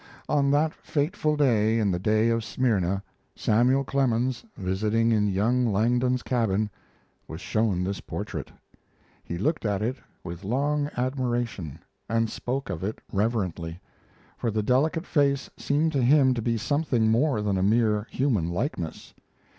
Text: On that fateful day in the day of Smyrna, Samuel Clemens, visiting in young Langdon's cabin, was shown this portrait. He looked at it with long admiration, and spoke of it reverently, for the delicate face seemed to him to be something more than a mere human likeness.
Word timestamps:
On 0.27 0.49
that 0.49 0.73
fateful 0.73 1.37
day 1.37 1.77
in 1.77 1.91
the 1.91 1.99
day 1.99 2.29
of 2.29 2.43
Smyrna, 2.43 3.03
Samuel 3.35 3.83
Clemens, 3.83 4.43
visiting 4.57 5.11
in 5.11 5.27
young 5.27 5.63
Langdon's 5.71 6.23
cabin, 6.23 6.71
was 7.27 7.39
shown 7.39 7.83
this 7.83 8.01
portrait. 8.01 8.51
He 9.23 9.37
looked 9.37 9.63
at 9.63 9.83
it 9.83 9.97
with 10.23 10.43
long 10.43 10.89
admiration, 10.97 11.77
and 12.09 12.31
spoke 12.31 12.71
of 12.71 12.83
it 12.83 12.99
reverently, 13.13 13.79
for 14.39 14.49
the 14.49 14.63
delicate 14.63 15.05
face 15.05 15.51
seemed 15.55 15.91
to 15.91 16.01
him 16.01 16.33
to 16.33 16.41
be 16.41 16.57
something 16.57 17.11
more 17.11 17.43
than 17.43 17.59
a 17.59 17.61
mere 17.61 18.07
human 18.09 18.49
likeness. 18.49 19.13